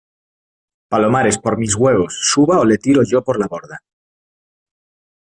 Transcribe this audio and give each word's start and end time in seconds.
palomares, 0.89 1.37
por 1.37 1.59
mis 1.59 1.75
huevos, 1.75 2.17
suba 2.31 2.57
o 2.59 2.65
le 2.65 2.79
tiro 2.79 3.03
yo 3.03 3.23
por 3.23 3.37
la 3.39 3.45
borda. 3.47 3.83